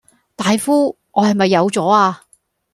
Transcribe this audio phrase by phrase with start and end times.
[0.35, 2.23] 大夫，我係咪有左呀